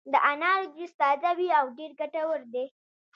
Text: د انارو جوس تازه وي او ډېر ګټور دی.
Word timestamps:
د 0.11 0.13
انارو 0.31 0.65
جوس 0.75 0.91
تازه 0.99 1.31
وي 1.37 1.47
او 1.59 1.65
ډېر 1.77 1.91
ګټور 1.99 2.39
دی. 2.53 2.65